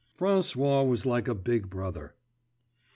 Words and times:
François 0.17 0.83
was 0.87 1.05
like 1.05 1.27
a 1.27 1.35
big 1.35 1.69
brother. 1.69 2.15